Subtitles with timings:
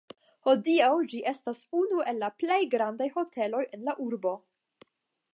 [0.49, 4.33] Hodiaŭ ĝi estas unu el la plej grandaj hoteloj en la urbo.